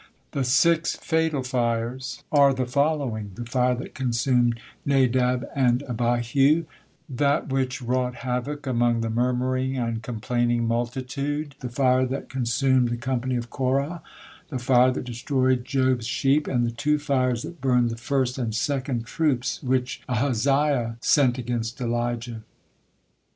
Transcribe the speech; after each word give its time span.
The 0.31 0.43
six 0.43 0.95
fatal 0.95 1.43
fires 1.43 2.23
are 2.31 2.55
the 2.55 2.65
following: 2.65 3.33
the 3.35 3.45
fire 3.45 3.75
that 3.75 3.93
consumed 3.93 4.59
Nadab 4.83 5.47
and 5.55 5.83
Abihu; 5.83 6.65
that 7.07 7.49
which 7.49 7.83
wrought 7.83 8.15
havoc 8.25 8.65
among 8.65 9.01
the 9.01 9.11
murmuring 9.11 9.77
and 9.77 10.01
complaining 10.01 10.67
multitude; 10.67 11.53
the 11.59 11.69
fire 11.69 12.07
that 12.07 12.29
consumed 12.29 12.89
the 12.89 12.97
company 12.97 13.35
of 13.35 13.51
Korah; 13.51 14.01
the 14.49 14.57
fire 14.57 14.89
that 14.89 15.03
destroyed 15.05 15.65
Job's 15.65 16.07
sheep, 16.07 16.47
and 16.47 16.65
the 16.65 16.71
two 16.71 16.97
fires 16.97 17.43
that 17.43 17.61
burned 17.61 17.91
the 17.91 17.95
first 17.95 18.39
and 18.39 18.55
second 18.55 19.05
troops 19.05 19.61
which 19.61 20.01
Ahaziah 20.09 20.97
sent 20.99 21.37
against 21.37 21.79
Elijah. 21.79 22.41